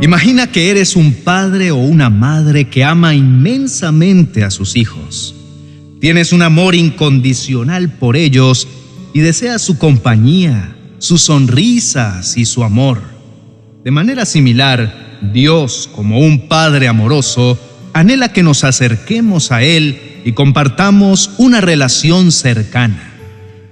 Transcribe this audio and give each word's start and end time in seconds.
Imagina 0.00 0.46
que 0.46 0.70
eres 0.70 0.94
un 0.94 1.12
padre 1.12 1.72
o 1.72 1.76
una 1.76 2.08
madre 2.08 2.68
que 2.68 2.84
ama 2.84 3.16
inmensamente 3.16 4.44
a 4.44 4.50
sus 4.52 4.76
hijos. 4.76 5.34
Tienes 6.00 6.32
un 6.32 6.42
amor 6.42 6.76
incondicional 6.76 7.90
por 7.90 8.16
ellos 8.16 8.68
y 9.12 9.20
deseas 9.20 9.60
su 9.60 9.76
compañía, 9.76 10.76
sus 10.98 11.22
sonrisas 11.22 12.36
y 12.36 12.44
su 12.44 12.62
amor. 12.62 13.02
De 13.82 13.90
manera 13.90 14.24
similar, 14.24 15.18
Dios, 15.32 15.90
como 15.92 16.20
un 16.20 16.46
Padre 16.46 16.86
amoroso, 16.86 17.58
anhela 17.92 18.32
que 18.32 18.44
nos 18.44 18.62
acerquemos 18.62 19.50
a 19.50 19.64
Él 19.64 20.20
y 20.24 20.30
compartamos 20.30 21.32
una 21.38 21.60
relación 21.60 22.30
cercana. 22.30 23.14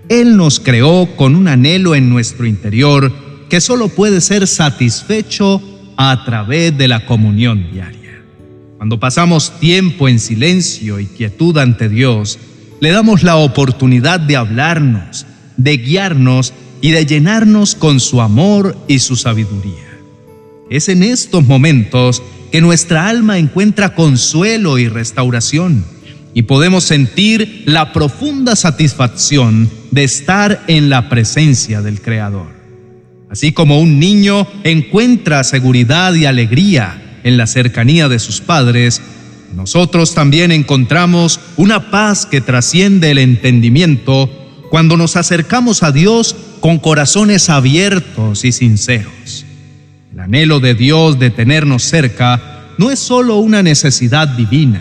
Él 0.08 0.36
nos 0.36 0.58
creó 0.58 1.14
con 1.14 1.36
un 1.36 1.46
anhelo 1.46 1.94
en 1.94 2.10
nuestro 2.10 2.46
interior 2.46 3.12
que 3.48 3.60
solo 3.60 3.88
puede 3.88 4.20
ser 4.20 4.48
satisfecho 4.48 5.62
a 5.96 6.24
través 6.24 6.76
de 6.76 6.88
la 6.88 7.06
comunión 7.06 7.70
diaria. 7.72 8.22
Cuando 8.76 9.00
pasamos 9.00 9.58
tiempo 9.58 10.08
en 10.08 10.18
silencio 10.18 11.00
y 11.00 11.06
quietud 11.06 11.56
ante 11.58 11.88
Dios, 11.88 12.38
le 12.80 12.90
damos 12.90 13.22
la 13.22 13.36
oportunidad 13.36 14.20
de 14.20 14.36
hablarnos, 14.36 15.26
de 15.56 15.78
guiarnos 15.78 16.52
y 16.82 16.90
de 16.90 17.06
llenarnos 17.06 17.74
con 17.74 18.00
su 18.00 18.20
amor 18.20 18.76
y 18.86 18.98
su 18.98 19.16
sabiduría. 19.16 19.98
Es 20.68 20.88
en 20.88 21.02
estos 21.02 21.44
momentos 21.46 22.22
que 22.52 22.60
nuestra 22.60 23.08
alma 23.08 23.38
encuentra 23.38 23.94
consuelo 23.94 24.78
y 24.78 24.88
restauración 24.88 25.84
y 26.34 26.42
podemos 26.42 26.84
sentir 26.84 27.62
la 27.64 27.94
profunda 27.94 28.56
satisfacción 28.56 29.70
de 29.90 30.04
estar 30.04 30.62
en 30.66 30.90
la 30.90 31.08
presencia 31.08 31.80
del 31.80 32.02
Creador. 32.02 32.55
Así 33.36 33.52
como 33.52 33.78
un 33.80 33.98
niño 33.98 34.46
encuentra 34.64 35.44
seguridad 35.44 36.14
y 36.14 36.24
alegría 36.24 37.20
en 37.22 37.36
la 37.36 37.46
cercanía 37.46 38.08
de 38.08 38.18
sus 38.18 38.40
padres, 38.40 39.02
nosotros 39.54 40.14
también 40.14 40.52
encontramos 40.52 41.38
una 41.58 41.90
paz 41.90 42.24
que 42.24 42.40
trasciende 42.40 43.10
el 43.10 43.18
entendimiento 43.18 44.30
cuando 44.70 44.96
nos 44.96 45.16
acercamos 45.16 45.82
a 45.82 45.92
Dios 45.92 46.34
con 46.60 46.78
corazones 46.78 47.50
abiertos 47.50 48.42
y 48.46 48.52
sinceros. 48.52 49.44
El 50.14 50.20
anhelo 50.20 50.58
de 50.58 50.74
Dios 50.74 51.18
de 51.18 51.28
tenernos 51.28 51.82
cerca 51.82 52.70
no 52.78 52.90
es 52.90 53.00
solo 53.00 53.36
una 53.36 53.62
necesidad 53.62 54.28
divina, 54.28 54.80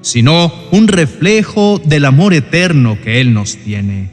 sino 0.00 0.52
un 0.72 0.88
reflejo 0.88 1.80
del 1.84 2.06
amor 2.06 2.34
eterno 2.34 2.98
que 3.00 3.20
Él 3.20 3.32
nos 3.32 3.58
tiene. 3.58 4.10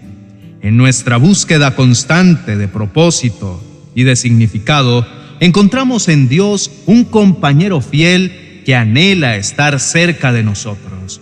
En 0.62 0.78
nuestra 0.78 1.18
búsqueda 1.18 1.74
constante 1.74 2.56
de 2.56 2.68
propósito 2.68 3.64
y 4.00 4.04
de 4.04 4.16
significado, 4.16 5.06
encontramos 5.42 6.08
en 6.08 6.30
Dios 6.30 6.72
un 6.86 7.04
compañero 7.04 7.82
fiel 7.82 8.62
que 8.66 8.76
anhela 8.76 9.36
estar 9.36 9.78
cerca 9.82 10.32
de 10.32 10.42
nosotros. 10.42 11.20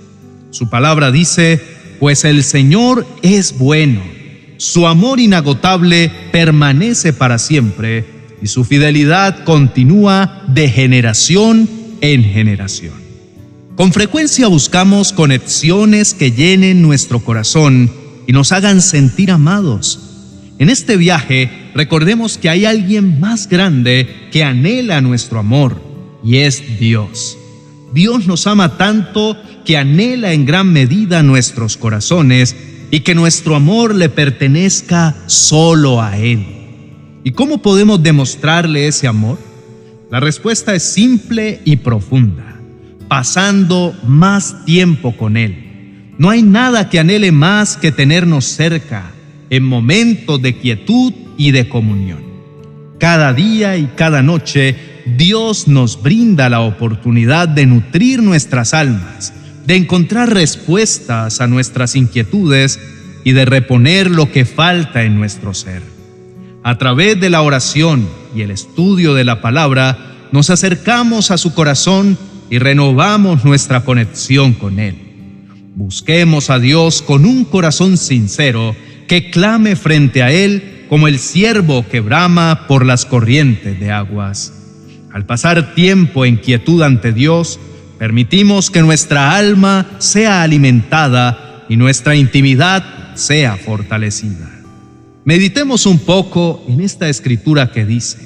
Su 0.52 0.70
palabra 0.70 1.12
dice, 1.12 1.60
pues 2.00 2.24
el 2.24 2.44
Señor 2.44 3.08
es 3.24 3.58
bueno, 3.58 4.02
su 4.58 4.86
amor 4.86 5.20
inagotable 5.20 6.12
permanece 6.32 7.14
para 7.14 7.40
siempre 7.40 8.06
y 8.44 8.48
su 8.48 8.64
fidelidad 8.64 9.44
continúa 9.44 10.44
de 10.48 10.70
generación 10.70 11.68
en 12.02 12.24
generación. 12.24 12.94
Con 13.76 13.92
frecuencia 13.92 14.48
buscamos 14.48 15.14
conexiones 15.14 16.14
que 16.14 16.32
llenen 16.32 16.84
nuestro 16.84 17.22
corazón 17.22 17.92
y 18.28 18.34
nos 18.34 18.52
hagan 18.52 18.82
sentir 18.82 19.32
amados. 19.32 20.00
En 20.60 20.70
este 20.70 20.98
viaje 20.98 21.67
recordemos 21.78 22.40
que 22.40 22.50
hay 22.50 22.66
alguien 22.66 23.20
más 23.20 23.48
grande 23.48 24.30
que 24.32 24.44
anhela 24.44 25.00
nuestro 25.00 25.38
amor 25.38 25.80
y 26.24 26.38
es 26.38 26.80
Dios. 26.80 27.38
Dios 27.94 28.26
nos 28.26 28.48
ama 28.48 28.78
tanto 28.78 29.38
que 29.64 29.78
anhela 29.78 30.34
en 30.34 30.48
gran 30.48 30.74
medida 30.74 31.22
nuestros 31.22 31.78
corazones 31.78 32.56
y 32.90 33.02
que 33.02 33.14
nuestro 33.14 33.56
amor 33.56 33.94
le 33.94 34.10
pertenezca 34.10 35.16
solo 35.28 36.02
a 36.02 36.18
Él. 36.18 36.48
¿Y 37.24 37.32
cómo 37.32 37.62
podemos 37.62 38.02
demostrarle 38.02 38.88
ese 38.88 39.06
amor? 39.06 39.38
La 40.10 40.20
respuesta 40.20 40.74
es 40.74 40.82
simple 40.82 41.62
y 41.64 41.76
profunda, 41.76 42.60
pasando 43.08 43.96
más 44.04 44.66
tiempo 44.66 45.16
con 45.16 45.38
Él. 45.38 46.16
No 46.18 46.32
hay 46.32 46.42
nada 46.42 46.90
que 46.90 47.00
anhele 47.00 47.32
más 47.32 47.78
que 47.78 47.92
tenernos 47.92 48.46
cerca 48.46 49.12
en 49.52 49.64
momentos 49.64 50.42
de 50.42 50.58
quietud 50.58 51.14
y 51.38 51.52
de 51.52 51.70
comunión. 51.70 52.24
Cada 53.00 53.32
día 53.34 53.78
y 53.78 53.88
cada 53.96 54.24
noche 54.24 54.76
Dios 55.16 55.68
nos 55.68 56.02
brinda 56.02 56.50
la 56.50 56.62
oportunidad 56.62 57.48
de 57.48 57.66
nutrir 57.66 58.22
nuestras 58.22 58.74
almas, 58.74 59.34
de 59.66 59.76
encontrar 59.76 60.34
respuestas 60.34 61.40
a 61.40 61.48
nuestras 61.48 61.96
inquietudes 61.96 62.80
y 63.24 63.34
de 63.34 63.46
reponer 63.46 64.10
lo 64.10 64.32
que 64.32 64.46
falta 64.46 65.04
en 65.04 65.18
nuestro 65.18 65.54
ser. 65.54 65.82
A 66.64 66.78
través 66.78 67.20
de 67.20 67.30
la 67.30 67.42
oración 67.42 68.08
y 68.36 68.42
el 68.42 68.52
estudio 68.52 69.14
de 69.14 69.24
la 69.24 69.42
palabra, 69.42 69.98
nos 70.32 70.50
acercamos 70.50 71.32
a 71.32 71.38
su 71.38 71.54
corazón 71.54 72.18
y 72.50 72.60
renovamos 72.60 73.46
nuestra 73.46 73.86
conexión 73.86 74.54
con 74.54 74.80
Él. 74.80 74.96
Busquemos 75.76 76.50
a 76.50 76.60
Dios 76.60 77.02
con 77.02 77.26
un 77.26 77.46
corazón 77.46 77.98
sincero 77.98 78.76
que 79.08 79.30
clame 79.30 79.76
frente 79.76 80.24
a 80.24 80.32
Él 80.32 80.77
como 80.90 81.08
el 81.08 81.20
siervo 81.20 81.86
que 81.88 82.00
brama 82.00 82.66
por 82.68 82.86
las 82.86 83.06
corrientes 83.06 83.80
de 83.80 83.92
aguas. 83.92 84.54
Al 85.14 85.26
pasar 85.26 85.74
tiempo 85.74 86.26
en 86.26 86.38
quietud 86.38 86.82
ante 86.82 87.12
Dios, 87.12 87.60
permitimos 87.98 88.70
que 88.70 88.82
nuestra 88.82 89.36
alma 89.36 89.86
sea 90.00 90.44
alimentada 90.44 91.66
y 91.70 91.78
nuestra 91.78 92.16
intimidad 92.16 93.16
sea 93.16 93.58
fortalecida. 93.58 94.50
Meditemos 95.26 95.86
un 95.86 96.00
poco 96.00 96.64
en 96.70 96.82
esta 96.82 97.10
escritura 97.10 97.72
que 97.72 97.86
dice, 97.86 98.20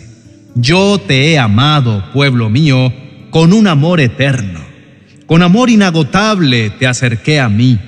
Yo 0.54 1.00
te 1.00 1.32
he 1.32 1.40
amado, 1.40 2.04
pueblo 2.14 2.50
mío, 2.50 2.94
con 3.32 3.54
un 3.54 3.68
amor 3.68 4.02
eterno, 4.02 4.60
con 5.26 5.42
amor 5.42 5.70
inagotable 5.70 6.70
te 6.72 6.86
acerqué 6.86 7.40
a 7.40 7.50
mí. 7.50 7.80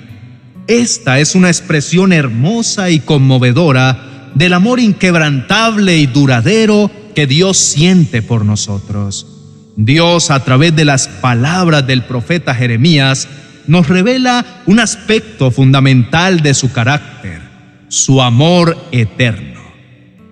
Esta 0.65 1.19
es 1.19 1.35
una 1.35 1.49
expresión 1.49 2.13
hermosa 2.13 2.89
y 2.89 2.99
conmovedora 3.01 4.12
del 4.35 4.53
amor 4.53 4.79
inquebrantable 4.79 5.97
y 5.97 6.07
duradero 6.07 6.89
que 7.15 7.27
Dios 7.27 7.57
siente 7.57 8.21
por 8.21 8.45
nosotros. 8.45 9.27
Dios, 9.75 10.31
a 10.31 10.43
través 10.43 10.75
de 10.75 10.85
las 10.85 11.07
palabras 11.07 11.85
del 11.87 12.03
profeta 12.03 12.53
Jeremías, 12.53 13.27
nos 13.67 13.87
revela 13.87 14.45
un 14.65 14.79
aspecto 14.79 15.51
fundamental 15.51 16.41
de 16.41 16.53
su 16.53 16.71
carácter, 16.71 17.41
su 17.87 18.21
amor 18.21 18.77
eterno. 18.91 19.61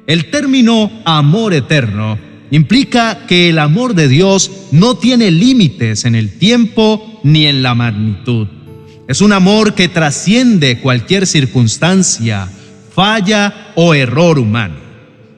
El 0.07 0.29
término 0.29 0.91
amor 1.06 1.53
eterno 1.53 2.17
implica 2.51 3.25
que 3.28 3.50
el 3.50 3.59
amor 3.59 3.95
de 3.95 4.07
Dios 4.07 4.51
no 4.72 4.95
tiene 4.97 5.31
límites 5.31 6.06
en 6.06 6.16
el 6.16 6.38
tiempo 6.38 7.22
ni 7.23 7.45
en 7.45 7.63
la 7.63 7.73
magnitud. 7.75 8.47
Es 9.07 9.22
un 9.22 9.34
amor 9.34 9.73
que 9.73 9.88
trasciende 9.88 10.79
cualquier 10.79 11.28
circunstancia, 11.28 12.50
falla 13.01 13.72
o 13.73 13.95
error 13.95 14.38
humano. 14.38 14.75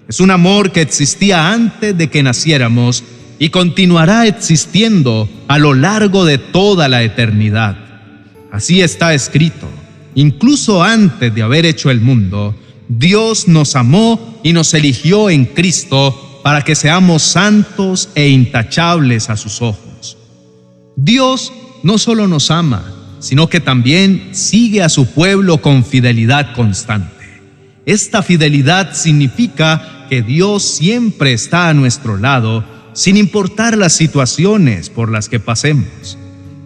Es 0.10 0.20
un 0.20 0.32
amor 0.32 0.74
que 0.74 0.82
existía 0.82 1.54
antes 1.54 1.98
de 1.98 2.10
que 2.10 2.22
naciéramos 2.22 3.06
y 3.40 3.52
continuará 3.52 4.28
existiendo 4.28 5.30
a 5.48 5.58
lo 5.60 5.74
largo 5.74 6.26
de 6.26 6.38
toda 6.38 6.90
la 6.90 7.04
eternidad. 7.04 7.78
Así 8.52 8.82
está 8.82 9.14
escrito. 9.14 9.66
Incluso 10.14 10.84
antes 10.84 11.34
de 11.34 11.42
haber 11.42 11.66
hecho 11.66 11.90
el 11.90 12.02
mundo, 12.02 12.54
Dios 12.90 13.48
nos 13.48 13.78
amó 13.78 14.42
y 14.44 14.52
nos 14.52 14.74
eligió 14.74 15.30
en 15.30 15.46
Cristo 15.46 16.42
para 16.44 16.64
que 16.64 16.76
seamos 16.76 17.24
santos 17.24 18.10
e 18.14 18.28
intachables 18.28 19.30
a 19.30 19.38
sus 19.38 19.62
ojos. 19.62 20.18
Dios 20.98 21.54
no 21.82 21.98
solo 21.98 22.28
nos 22.28 22.52
ama, 22.52 22.84
sino 23.20 23.48
que 23.48 23.62
también 23.62 24.32
sigue 24.34 24.84
a 24.84 24.90
su 24.90 25.06
pueblo 25.06 25.62
con 25.62 25.86
fidelidad 25.86 26.54
constante. 26.56 27.13
Esta 27.86 28.24
fidelidad 28.24 28.94
significa 28.94 30.06
que 30.10 30.22
Dios 30.22 30.64
siempre 30.64 31.34
está 31.34 31.68
a 31.68 31.74
nuestro 31.74 32.18
lado, 32.18 32.64
sin 32.94 33.18
importar 33.18 33.78
las 33.78 33.94
situaciones 33.94 34.90
por 34.90 35.12
las 35.12 35.28
que 35.28 35.40
pasemos. 35.40 36.18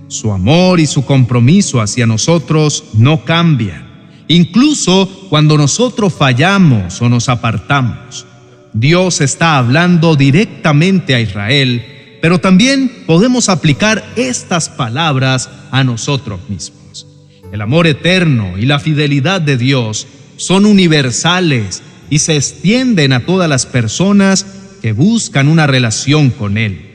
Su 0.10 0.32
amor 0.32 0.80
y 0.80 0.86
su 0.86 1.06
compromiso 1.06 1.82
hacia 1.82 2.06
nosotros 2.06 2.84
no 2.94 3.26
cambian, 3.26 3.88
incluso 4.28 5.10
cuando 5.30 5.58
nosotros 5.58 6.14
fallamos 6.14 7.02
o 7.02 7.10
nos 7.10 7.30
apartamos. 7.30 8.26
Dios 8.74 9.22
está 9.22 9.58
hablando 9.58 10.16
directamente 10.16 11.16
a 11.16 11.20
Israel, 11.20 11.84
pero 12.22 12.40
también 12.40 13.06
podemos 13.08 13.50
aplicar 13.50 14.08
estas 14.16 14.70
palabras 14.70 15.50
a 15.72 15.84
nosotros 15.84 16.42
mismos. 16.48 17.08
El 17.52 17.62
amor 17.62 17.88
eterno 17.88 18.58
y 18.58 18.66
la 18.66 18.80
fidelidad 18.80 19.42
de 19.42 19.58
Dios 19.58 20.06
son 20.38 20.66
universales 20.66 21.84
y 22.10 22.20
se 22.20 22.38
extienden 22.38 23.14
a 23.14 23.26
todas 23.26 23.50
las 23.50 23.66
personas 23.66 24.46
que 24.82 24.94
buscan 24.94 25.48
una 25.48 25.68
relación 25.68 26.30
con 26.30 26.58
Él. 26.58 26.88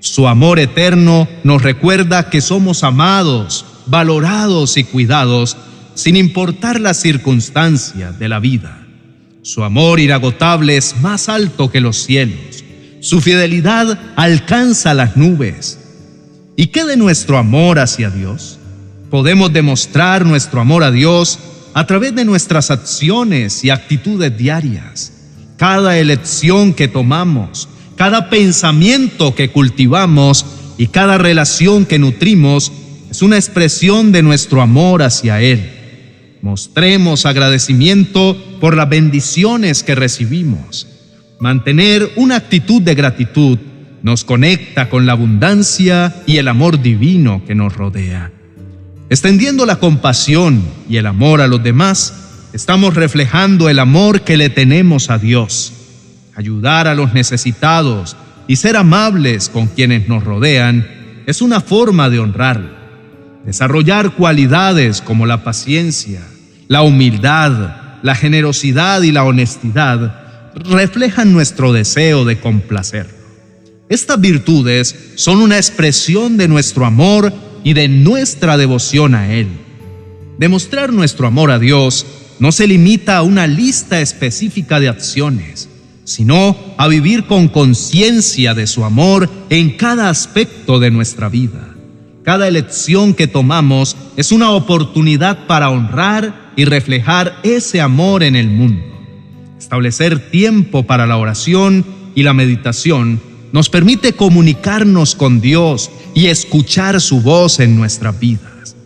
Su 0.00 0.28
amor 0.28 0.58
eterno 0.58 1.28
nos 1.44 1.62
recuerda 1.62 2.28
que 2.30 2.40
somos 2.40 2.82
amados, 2.84 3.64
valorados 3.86 4.76
y 4.76 4.84
cuidados 4.84 5.56
sin 5.94 6.16
importar 6.16 6.80
las 6.80 7.00
circunstancias 7.00 8.18
de 8.18 8.28
la 8.28 8.38
vida. 8.38 8.86
Su 9.42 9.64
amor 9.64 10.00
inagotable 10.00 10.76
es 10.76 10.96
más 11.00 11.28
alto 11.28 11.70
que 11.70 11.80
los 11.80 11.96
cielos. 11.98 12.64
Su 13.00 13.20
fidelidad 13.20 13.98
alcanza 14.16 14.92
las 14.92 15.16
nubes. 15.16 15.78
¿Y 16.56 16.68
qué 16.68 16.84
de 16.84 16.96
nuestro 16.96 17.38
amor 17.38 17.78
hacia 17.78 18.10
Dios? 18.10 18.58
Podemos 19.10 19.52
demostrar 19.52 20.26
nuestro 20.26 20.60
amor 20.60 20.82
a 20.82 20.90
Dios 20.90 21.38
a 21.76 21.86
través 21.86 22.14
de 22.14 22.24
nuestras 22.24 22.70
acciones 22.70 23.62
y 23.62 23.68
actitudes 23.68 24.34
diarias. 24.34 25.12
Cada 25.58 25.98
elección 25.98 26.72
que 26.72 26.88
tomamos, 26.88 27.68
cada 27.96 28.30
pensamiento 28.30 29.34
que 29.34 29.50
cultivamos 29.50 30.46
y 30.78 30.86
cada 30.86 31.18
relación 31.18 31.84
que 31.84 31.98
nutrimos 31.98 32.72
es 33.10 33.20
una 33.20 33.36
expresión 33.36 34.10
de 34.10 34.22
nuestro 34.22 34.62
amor 34.62 35.02
hacia 35.02 35.42
Él. 35.42 36.38
Mostremos 36.40 37.26
agradecimiento 37.26 38.42
por 38.58 38.74
las 38.74 38.88
bendiciones 38.88 39.82
que 39.82 39.94
recibimos. 39.94 40.86
Mantener 41.40 42.10
una 42.16 42.36
actitud 42.36 42.80
de 42.80 42.94
gratitud 42.94 43.58
nos 44.00 44.24
conecta 44.24 44.88
con 44.88 45.04
la 45.04 45.12
abundancia 45.12 46.22
y 46.26 46.38
el 46.38 46.48
amor 46.48 46.80
divino 46.80 47.42
que 47.46 47.54
nos 47.54 47.76
rodea. 47.76 48.32
Extendiendo 49.08 49.66
la 49.66 49.76
compasión 49.76 50.64
y 50.88 50.96
el 50.96 51.06
amor 51.06 51.40
a 51.40 51.46
los 51.46 51.62
demás, 51.62 52.48
estamos 52.52 52.96
reflejando 52.96 53.68
el 53.68 53.78
amor 53.78 54.22
que 54.22 54.36
le 54.36 54.50
tenemos 54.50 55.10
a 55.10 55.18
Dios. 55.18 55.72
Ayudar 56.34 56.88
a 56.88 56.94
los 56.96 57.14
necesitados 57.14 58.16
y 58.48 58.56
ser 58.56 58.76
amables 58.76 59.48
con 59.48 59.68
quienes 59.68 60.08
nos 60.08 60.24
rodean 60.24 61.22
es 61.26 61.40
una 61.40 61.60
forma 61.60 62.10
de 62.10 62.18
honrarlo. 62.18 62.74
Desarrollar 63.44 64.14
cualidades 64.16 65.00
como 65.02 65.24
la 65.24 65.44
paciencia, 65.44 66.20
la 66.66 66.82
humildad, 66.82 68.00
la 68.02 68.16
generosidad 68.16 69.02
y 69.02 69.12
la 69.12 69.22
honestidad 69.22 70.50
reflejan 70.68 71.32
nuestro 71.32 71.72
deseo 71.72 72.24
de 72.24 72.40
complacerlo. 72.40 73.14
Estas 73.88 74.20
virtudes 74.20 75.12
son 75.14 75.38
una 75.38 75.58
expresión 75.58 76.36
de 76.36 76.48
nuestro 76.48 76.84
amor 76.84 77.32
y 77.64 77.72
de 77.74 77.88
nuestra 77.88 78.56
devoción 78.56 79.14
a 79.14 79.32
Él. 79.32 79.48
Demostrar 80.38 80.92
nuestro 80.92 81.26
amor 81.26 81.50
a 81.50 81.58
Dios 81.58 82.06
no 82.38 82.52
se 82.52 82.66
limita 82.66 83.16
a 83.16 83.22
una 83.22 83.46
lista 83.46 84.00
específica 84.00 84.80
de 84.80 84.88
acciones, 84.88 85.68
sino 86.04 86.56
a 86.76 86.88
vivir 86.88 87.24
con 87.24 87.48
conciencia 87.48 88.54
de 88.54 88.66
su 88.66 88.84
amor 88.84 89.28
en 89.50 89.76
cada 89.76 90.10
aspecto 90.10 90.78
de 90.78 90.90
nuestra 90.90 91.28
vida. 91.28 91.74
Cada 92.22 92.48
elección 92.48 93.14
que 93.14 93.28
tomamos 93.28 93.96
es 94.16 94.32
una 94.32 94.50
oportunidad 94.50 95.46
para 95.46 95.70
honrar 95.70 96.52
y 96.56 96.64
reflejar 96.64 97.38
ese 97.42 97.80
amor 97.80 98.22
en 98.22 98.36
el 98.36 98.48
mundo. 98.48 98.84
Establecer 99.58 100.30
tiempo 100.30 100.84
para 100.84 101.06
la 101.06 101.16
oración 101.16 101.84
y 102.14 102.22
la 102.24 102.34
meditación 102.34 103.20
nos 103.52 103.68
permite 103.68 104.12
comunicarnos 104.12 105.14
con 105.14 105.40
Dios 105.40 105.90
y 106.14 106.26
escuchar 106.26 107.00
su 107.00 107.20
voz 107.20 107.60
en 107.60 107.76
nuestras 107.76 108.18
vidas. 108.18 108.76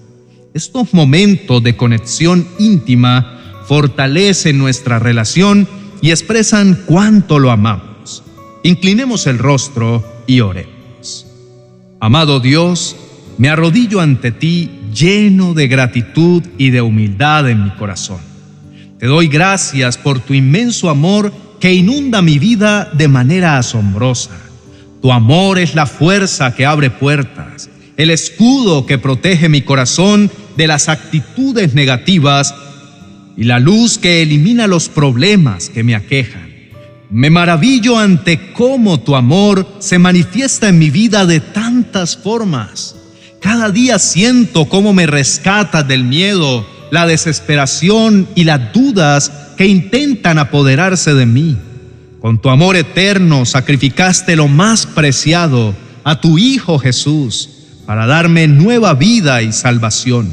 Estos 0.52 0.92
momentos 0.92 1.62
de 1.62 1.76
conexión 1.76 2.46
íntima 2.58 3.62
fortalecen 3.66 4.58
nuestra 4.58 4.98
relación 4.98 5.68
y 6.02 6.10
expresan 6.10 6.82
cuánto 6.86 7.38
lo 7.38 7.50
amamos. 7.50 8.22
Inclinemos 8.62 9.26
el 9.26 9.38
rostro 9.38 10.04
y 10.26 10.40
oremos. 10.40 11.26
Amado 12.00 12.40
Dios, 12.40 12.96
me 13.38 13.48
arrodillo 13.48 14.00
ante 14.00 14.32
ti 14.32 14.70
lleno 14.92 15.54
de 15.54 15.68
gratitud 15.68 16.42
y 16.58 16.70
de 16.70 16.82
humildad 16.82 17.48
en 17.48 17.64
mi 17.64 17.70
corazón. 17.70 18.18
Te 18.98 19.06
doy 19.06 19.28
gracias 19.28 19.96
por 19.96 20.20
tu 20.20 20.34
inmenso 20.34 20.90
amor 20.90 21.32
que 21.60 21.72
inunda 21.72 22.22
mi 22.22 22.38
vida 22.38 22.90
de 22.92 23.08
manera 23.08 23.56
asombrosa. 23.56 24.49
Tu 25.02 25.10
amor 25.12 25.58
es 25.58 25.74
la 25.74 25.86
fuerza 25.86 26.54
que 26.54 26.66
abre 26.66 26.90
puertas, 26.90 27.70
el 27.96 28.10
escudo 28.10 28.84
que 28.84 28.98
protege 28.98 29.48
mi 29.48 29.62
corazón 29.62 30.30
de 30.56 30.66
las 30.66 30.88
actitudes 30.90 31.72
negativas 31.74 32.54
y 33.36 33.44
la 33.44 33.58
luz 33.58 33.96
que 33.96 34.20
elimina 34.20 34.66
los 34.66 34.90
problemas 34.90 35.70
que 35.70 35.82
me 35.82 35.94
aquejan. 35.94 36.50
Me 37.08 37.30
maravillo 37.30 37.98
ante 37.98 38.52
cómo 38.52 39.00
tu 39.00 39.16
amor 39.16 39.66
se 39.78 39.98
manifiesta 39.98 40.68
en 40.68 40.78
mi 40.78 40.90
vida 40.90 41.24
de 41.24 41.40
tantas 41.40 42.16
formas. 42.16 42.94
Cada 43.40 43.70
día 43.70 43.98
siento 43.98 44.68
cómo 44.68 44.92
me 44.92 45.06
rescatas 45.06 45.88
del 45.88 46.04
miedo, 46.04 46.66
la 46.90 47.06
desesperación 47.06 48.28
y 48.34 48.44
las 48.44 48.72
dudas 48.74 49.32
que 49.56 49.66
intentan 49.66 50.38
apoderarse 50.38 51.14
de 51.14 51.24
mí. 51.24 51.56
Con 52.20 52.40
tu 52.40 52.50
amor 52.50 52.76
eterno 52.76 53.44
sacrificaste 53.46 54.36
lo 54.36 54.48
más 54.48 54.86
preciado, 54.86 55.74
a 56.04 56.20
tu 56.20 56.38
Hijo 56.38 56.78
Jesús, 56.78 57.50
para 57.86 58.06
darme 58.06 58.46
nueva 58.46 58.94
vida 58.94 59.42
y 59.42 59.52
salvación. 59.52 60.30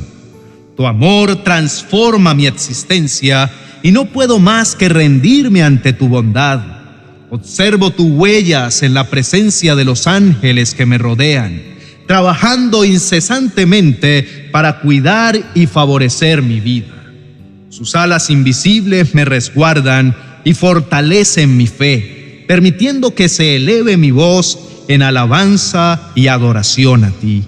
Tu 0.76 0.86
amor 0.86 1.44
transforma 1.44 2.34
mi 2.34 2.46
existencia 2.48 3.52
y 3.84 3.92
no 3.92 4.06
puedo 4.06 4.40
más 4.40 4.76
que 4.76 4.90
rendirme 4.90 5.64
ante 5.64 5.94
tu 5.94 6.08
bondad. 6.08 6.62
Observo 7.30 7.92
tus 7.92 8.08
huellas 8.12 8.84
en 8.84 8.94
la 8.94 9.10
presencia 9.10 9.76
de 9.76 9.86
los 9.86 10.08
ángeles 10.08 10.74
que 10.74 10.86
me 10.86 10.98
rodean 10.98 11.78
trabajando 12.08 12.86
incesantemente 12.86 14.50
para 14.52 14.80
cuidar 14.80 15.38
y 15.54 15.68
favorecer 15.68 16.42
mi 16.42 16.60
vida. 16.60 16.94
Sus 17.70 17.96
alas 17.96 18.30
invisibles 18.30 19.14
me 19.14 19.26
resguardan 19.26 20.16
y 20.44 20.54
fortalecen 20.54 21.58
mi 21.58 21.68
fe, 21.68 22.46
permitiendo 22.48 23.14
que 23.14 23.30
se 23.30 23.56
eleve 23.56 23.98
mi 23.98 24.12
voz 24.12 24.60
en 24.88 25.02
alabanza 25.02 26.12
y 26.16 26.28
adoración 26.28 27.04
a 27.04 27.12
ti. 27.12 27.44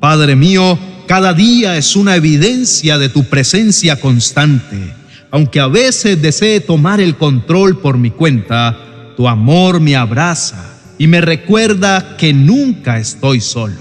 Padre 0.00 0.36
mío, 0.36 0.78
cada 1.06 1.34
día 1.34 1.76
es 1.76 1.96
una 1.96 2.16
evidencia 2.16 2.96
de 2.96 3.08
tu 3.08 3.24
presencia 3.24 4.00
constante. 4.00 4.94
Aunque 5.30 5.60
a 5.60 5.68
veces 5.68 6.20
desee 6.20 6.60
tomar 6.60 7.00
el 7.00 7.16
control 7.16 7.78
por 7.78 7.98
mi 7.98 8.10
cuenta, 8.10 8.76
tu 9.16 9.28
amor 9.28 9.80
me 9.80 9.96
abraza 9.96 10.78
y 10.98 11.06
me 11.06 11.20
recuerda 11.20 12.16
que 12.16 12.32
nunca 12.32 12.98
estoy 12.98 13.40
solo. 13.40 13.80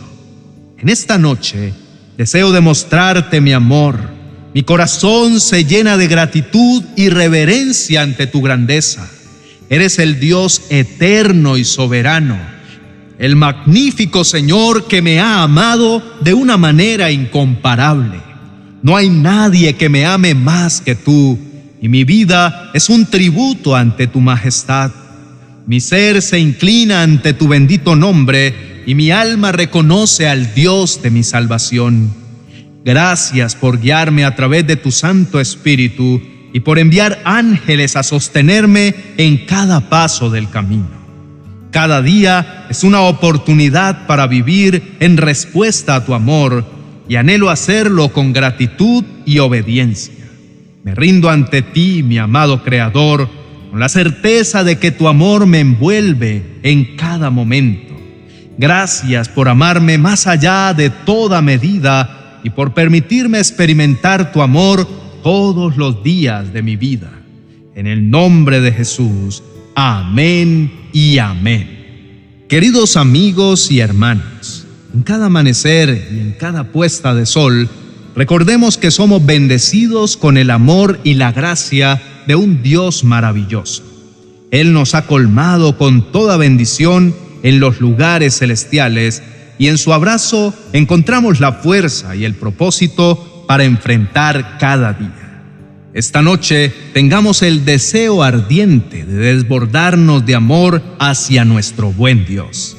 En 0.77 0.89
esta 0.89 1.17
noche 1.17 1.73
deseo 2.17 2.51
demostrarte 2.51 3.41
mi 3.41 3.53
amor. 3.53 4.18
Mi 4.53 4.63
corazón 4.63 5.39
se 5.39 5.65
llena 5.65 5.95
de 5.97 6.07
gratitud 6.07 6.83
y 6.95 7.09
reverencia 7.09 8.01
ante 8.01 8.25
tu 8.25 8.41
grandeza. 8.41 9.09
Eres 9.69 9.99
el 9.99 10.19
Dios 10.19 10.63
eterno 10.69 11.57
y 11.57 11.63
soberano, 11.63 12.37
el 13.19 13.35
magnífico 13.35 14.23
Señor 14.23 14.87
que 14.87 15.03
me 15.03 15.19
ha 15.19 15.43
amado 15.43 16.01
de 16.21 16.33
una 16.33 16.57
manera 16.57 17.11
incomparable. 17.11 18.19
No 18.81 18.95
hay 18.95 19.09
nadie 19.09 19.75
que 19.75 19.89
me 19.89 20.05
ame 20.05 20.33
más 20.33 20.81
que 20.81 20.95
tú, 20.95 21.37
y 21.79 21.87
mi 21.87 22.03
vida 22.03 22.71
es 22.73 22.89
un 22.89 23.05
tributo 23.05 23.75
ante 23.75 24.07
tu 24.07 24.19
majestad. 24.19 24.91
Mi 25.67 25.79
ser 25.79 26.23
se 26.23 26.39
inclina 26.39 27.03
ante 27.03 27.33
tu 27.33 27.47
bendito 27.47 27.95
nombre 27.95 28.81
y 28.87 28.95
mi 28.95 29.11
alma 29.11 29.51
reconoce 29.51 30.27
al 30.27 30.55
Dios 30.55 31.03
de 31.03 31.11
mi 31.11 31.23
salvación. 31.23 32.11
Gracias 32.83 33.55
por 33.55 33.79
guiarme 33.79 34.23
a 34.23 34.35
través 34.35 34.65
de 34.65 34.77
tu 34.77 34.91
Santo 34.91 35.39
Espíritu 35.39 36.21
y 36.53 36.61
por 36.61 36.79
enviar 36.79 37.21
ángeles 37.25 37.95
a 37.95 38.03
sostenerme 38.03 38.95
en 39.17 39.45
cada 39.45 39.89
paso 39.89 40.29
del 40.29 40.49
camino. 40.49 40.87
Cada 41.71 42.01
día 42.01 42.65
es 42.69 42.83
una 42.83 43.01
oportunidad 43.01 44.07
para 44.07 44.25
vivir 44.27 44.95
en 44.99 45.17
respuesta 45.17 45.95
a 45.95 46.05
tu 46.05 46.13
amor 46.13 46.65
y 47.07 47.15
anhelo 47.15 47.49
hacerlo 47.49 48.09
con 48.09 48.33
gratitud 48.33 49.03
y 49.25 49.39
obediencia. 49.39 50.15
Me 50.83 50.95
rindo 50.95 51.29
ante 51.29 51.61
ti, 51.61 52.01
mi 52.01 52.17
amado 52.17 52.63
Creador, 52.63 53.29
con 53.69 53.79
la 53.79 53.89
certeza 53.89 54.63
de 54.63 54.79
que 54.79 54.91
tu 54.91 55.07
amor 55.07 55.45
me 55.45 55.59
envuelve 55.59 56.59
en 56.63 56.95
cada 56.95 57.29
momento. 57.29 57.93
Gracias 58.57 59.29
por 59.29 59.47
amarme 59.47 59.97
más 59.97 60.25
allá 60.25 60.73
de 60.73 60.89
toda 60.89 61.41
medida 61.41 62.18
y 62.43 62.49
por 62.49 62.73
permitirme 62.73 63.37
experimentar 63.37 64.31
tu 64.31 64.41
amor 64.41 64.87
todos 65.23 65.77
los 65.77 66.03
días 66.03 66.53
de 66.53 66.61
mi 66.61 66.75
vida. 66.75 67.11
En 67.75 67.87
el 67.87 68.09
nombre 68.09 68.61
de 68.61 68.71
Jesús, 68.71 69.43
amén 69.75 70.71
y 70.93 71.17
amén. 71.17 72.45
Queridos 72.47 72.97
amigos 72.97 73.71
y 73.71 73.79
hermanos, 73.79 74.65
en 74.93 75.03
cada 75.03 75.27
amanecer 75.27 76.09
y 76.11 76.19
en 76.19 76.31
cada 76.31 76.71
puesta 76.71 77.13
de 77.13 77.25
sol, 77.25 77.69
recordemos 78.15 78.77
que 78.77 78.91
somos 78.91 79.25
bendecidos 79.25 80.17
con 80.17 80.37
el 80.37 80.49
amor 80.49 80.99
y 81.03 81.13
la 81.13 81.31
gracia 81.31 82.01
de 82.27 82.35
un 82.35 82.63
Dios 82.63 83.03
maravilloso. 83.03 83.83
Él 84.51 84.73
nos 84.73 84.95
ha 84.95 85.05
colmado 85.05 85.77
con 85.77 86.11
toda 86.11 86.37
bendición 86.37 87.13
en 87.43 87.59
los 87.59 87.79
lugares 87.79 88.39
celestiales 88.39 89.21
y 89.59 89.67
en 89.67 89.77
su 89.77 89.93
abrazo 89.93 90.53
encontramos 90.73 91.39
la 91.39 91.51
fuerza 91.51 92.15
y 92.15 92.25
el 92.25 92.33
propósito 92.33 93.43
para 93.45 93.65
enfrentar 93.65 94.57
cada 94.57 94.93
día. 94.93 95.43
Esta 95.93 96.21
noche 96.21 96.73
tengamos 96.93 97.41
el 97.41 97.65
deseo 97.65 98.23
ardiente 98.23 99.05
de 99.05 99.33
desbordarnos 99.33 100.25
de 100.25 100.35
amor 100.35 100.81
hacia 100.97 101.45
nuestro 101.45 101.91
buen 101.91 102.25
Dios. 102.25 102.77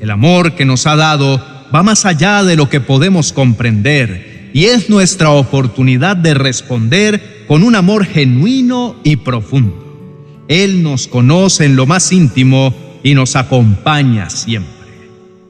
El 0.00 0.10
amor 0.10 0.54
que 0.54 0.66
nos 0.66 0.86
ha 0.86 0.96
dado 0.96 1.42
va 1.74 1.82
más 1.82 2.04
allá 2.04 2.44
de 2.44 2.56
lo 2.56 2.68
que 2.68 2.80
podemos 2.80 3.32
comprender 3.32 4.50
y 4.52 4.64
es 4.64 4.90
nuestra 4.90 5.30
oportunidad 5.30 6.16
de 6.16 6.34
responder 6.34 7.46
con 7.48 7.62
un 7.62 7.74
amor 7.74 8.04
genuino 8.04 8.96
y 9.02 9.16
profundo. 9.16 10.44
Él 10.48 10.82
nos 10.82 11.08
conoce 11.08 11.64
en 11.64 11.76
lo 11.76 11.86
más 11.86 12.12
íntimo 12.12 12.74
y 13.02 13.14
nos 13.14 13.34
acompaña 13.36 14.28
siempre. 14.28 14.77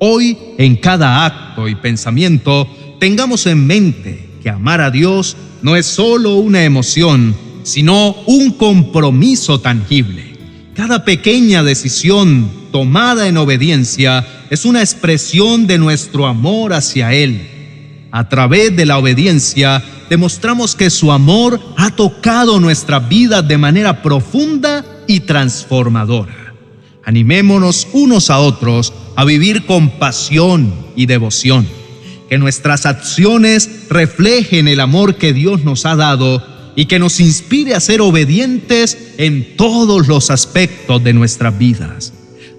Hoy, 0.00 0.38
en 0.59 0.76
cada 0.76 1.26
acto 1.26 1.69
y 1.69 1.75
pensamiento, 1.75 2.69
tengamos 3.00 3.47
en 3.47 3.67
mente 3.67 4.28
que 4.43 4.49
amar 4.49 4.81
a 4.81 4.93
Dios 4.93 5.37
no 5.61 5.75
es 5.75 5.87
solo 5.87 6.37
una 6.37 6.62
emoción, 6.62 7.35
sino 7.64 8.12
un 8.26 8.52
compromiso 8.52 9.61
tangible. 9.61 10.37
Cada 10.75 11.05
pequeña 11.05 11.64
decisión 11.64 12.49
tomada 12.71 13.26
en 13.26 13.37
obediencia 13.38 14.25
es 14.50 14.64
una 14.64 14.81
expresión 14.81 15.67
de 15.67 15.78
nuestro 15.78 16.28
amor 16.28 16.75
hacia 16.75 17.12
Él. 17.12 18.07
A 18.12 18.28
través 18.28 18.76
de 18.76 18.87
la 18.87 18.99
obediencia 18.99 19.83
demostramos 20.09 20.76
que 20.76 20.90
su 20.90 21.11
amor 21.11 21.61
ha 21.76 21.90
tocado 21.90 22.61
nuestra 22.61 23.00
vida 23.00 23.43
de 23.43 23.59
manera 23.59 24.00
profunda 24.00 24.85
y 25.09 25.21
transformadora. 25.21 26.48
Animémonos 27.09 27.88
unos 27.95 28.29
a 28.29 28.38
otros 28.38 28.93
a 29.17 29.25
vivir 29.25 29.65
con 29.65 29.88
pasión 29.99 30.75
y 30.95 31.07
devoción. 31.07 31.67
Que 32.29 32.37
nuestras 32.37 32.85
acciones 32.85 33.87
reflejen 33.88 34.69
el 34.69 34.79
amor 34.79 35.15
que 35.15 35.33
Dios 35.33 35.65
nos 35.65 35.87
ha 35.87 35.97
dado 35.97 36.47
y 36.77 36.85
que 36.85 36.99
nos 36.99 37.19
inspire 37.19 37.75
a 37.75 37.81
ser 37.81 38.03
obedientes 38.03 39.15
en 39.17 39.57
todos 39.57 40.07
los 40.07 40.31
aspectos 40.31 41.03
de 41.03 41.15
nuestras 41.15 41.59
vidas. 41.59 42.12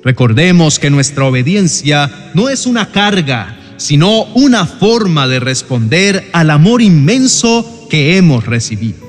Recordemos 0.04 0.80
que 0.80 0.90
nuestra 0.90 1.26
obediencia 1.26 2.32
no 2.34 2.50
es 2.50 2.66
una 2.66 2.92
carga, 2.92 3.76
sino 3.78 4.24
una 4.34 4.66
forma 4.66 5.28
de 5.28 5.40
responder 5.40 6.28
al 6.34 6.50
amor 6.50 6.82
inmenso 6.82 7.86
que 7.88 8.18
hemos 8.18 8.48
recibido. 8.48 9.09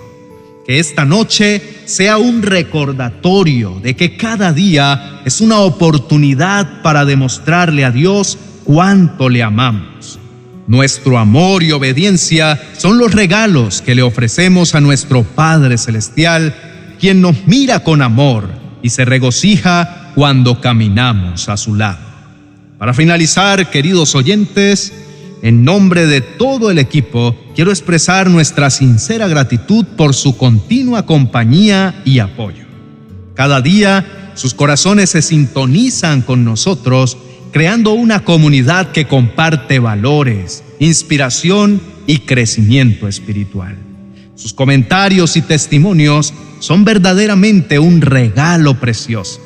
Que 0.67 0.79
esta 0.79 1.05
noche 1.05 1.63
sea 1.87 2.19
un 2.19 2.43
recordatorio 2.43 3.81
de 3.83 3.97
que 3.97 4.17
cada 4.17 4.53
día 4.53 5.23
es 5.25 5.41
una 5.41 5.61
oportunidad 5.61 6.83
para 6.83 7.05
demostrarle 7.05 7.85
a 7.85 7.91
Dios 7.91 8.39
cuánto 8.65 9.29
le 9.29 9.43
amamos. 9.43 10.19
Nuestro 10.67 11.19
amor 11.19 11.65
y 11.65 11.73
obediencia 11.73 12.61
son 12.77 12.99
los 12.99 13.13
regalos 13.13 13.83
que 13.83 13.95
le 13.95 14.03
ofrecemos 14.03 14.75
a 14.75 14.81
nuestro 14.81 15.25
Padre 15.25 15.79
Celestial, 15.79 16.55
quien 17.01 17.21
nos 17.21 17.47
mira 17.47 17.83
con 17.83 18.03
amor 18.03 18.49
y 18.83 18.91
se 18.91 19.05
regocija 19.05 20.13
cuando 20.15 20.61
caminamos 20.61 21.49
a 21.49 21.57
su 21.57 21.75
lado. 21.75 21.99
Para 22.79 22.95
finalizar, 22.95 23.69
queridos 23.71 24.15
oyentes, 24.15 24.93
en 25.43 25.65
nombre 25.65 26.07
de 26.07 26.21
todo 26.21 26.71
el 26.71 26.79
equipo, 26.79 27.35
quiero 27.55 27.71
expresar 27.71 28.29
nuestra 28.29 28.71
sincera 28.71 29.27
gratitud 29.27 29.85
por 29.97 30.15
su 30.15 30.37
continua 30.37 31.07
compañía 31.07 32.03
y 32.05 32.19
apoyo. 32.19 32.65
Cada 33.35 33.63
día, 33.63 34.33
sus 34.35 34.53
corazones 34.55 35.11
se 35.11 35.23
sintonizan 35.23 36.23
con 36.23 36.45
nosotros, 36.45 37.17
creando 37.53 37.93
una 37.93 38.25
comunidad 38.25 38.93
que 38.93 39.07
comparte 39.07 39.79
valores, 39.79 40.63
inspiración 40.79 41.81
y 42.07 42.19
crecimiento 42.19 43.09
espiritual. 43.09 43.77
Sus 44.35 44.53
comentarios 44.53 45.37
y 45.37 45.43
testimonios 45.43 46.35
son 46.61 46.85
verdaderamente 46.85 47.79
un 47.79 48.03
regalo 48.03 48.79
precioso. 48.79 49.41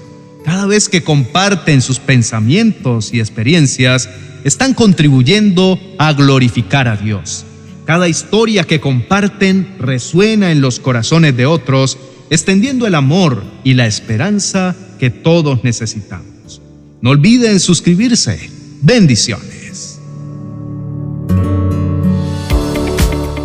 Cada 0.44 0.66
vez 0.66 0.88
que 0.88 1.02
comparten 1.02 1.80
sus 1.80 1.98
pensamientos 1.98 3.14
y 3.14 3.20
experiencias, 3.20 4.08
están 4.44 4.74
contribuyendo 4.74 5.80
a 5.98 6.12
glorificar 6.12 6.86
a 6.86 6.96
Dios. 6.96 7.44
Cada 7.86 8.08
historia 8.08 8.64
que 8.64 8.80
comparten 8.80 9.76
resuena 9.78 10.52
en 10.52 10.60
los 10.60 10.78
corazones 10.78 11.36
de 11.36 11.46
otros, 11.46 11.98
extendiendo 12.30 12.86
el 12.86 12.94
amor 12.94 13.42
y 13.64 13.74
la 13.74 13.86
esperanza 13.86 14.76
que 14.98 15.10
todos 15.10 15.64
necesitamos. 15.64 16.60
No 17.00 17.10
olviden 17.10 17.60
suscribirse. 17.60 18.50
Bendiciones. 18.80 19.54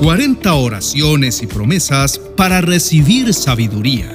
40 0.01 0.53
oraciones 0.53 1.41
y 1.41 1.47
promesas 1.47 2.19
para 2.37 2.61
recibir 2.61 3.33
sabiduría. 3.33 4.09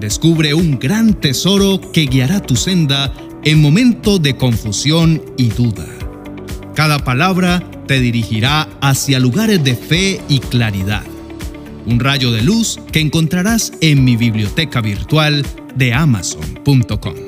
Descubre 0.00 0.54
un 0.54 0.78
gran 0.78 1.14
tesoro 1.14 1.80
que 1.92 2.06
guiará 2.06 2.40
tu 2.40 2.56
senda 2.56 3.12
en 3.44 3.60
momento 3.60 4.18
de 4.18 4.36
confusión 4.36 5.22
y 5.36 5.48
duda. 5.48 5.86
Cada 6.74 6.98
palabra 6.98 7.62
te 7.86 8.00
dirigirá 8.00 8.68
hacia 8.80 9.20
lugares 9.20 9.62
de 9.62 9.76
fe 9.76 10.20
y 10.28 10.40
claridad. 10.40 11.04
Un 11.86 12.00
rayo 12.00 12.32
de 12.32 12.42
luz 12.42 12.80
que 12.92 13.00
encontrarás 13.00 13.72
en 13.80 14.04
mi 14.04 14.16
biblioteca 14.16 14.80
virtual 14.80 15.46
de 15.76 15.94
amazon.com. 15.94 17.23